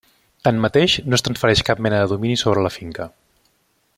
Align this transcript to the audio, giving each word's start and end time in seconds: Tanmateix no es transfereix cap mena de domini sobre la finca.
Tanmateix 0.45 0.95
no 1.09 1.17
es 1.19 1.25
transfereix 1.27 1.61
cap 1.69 1.85
mena 1.87 2.01
de 2.05 2.09
domini 2.15 2.41
sobre 2.45 2.65
la 2.69 2.75
finca. 2.79 3.11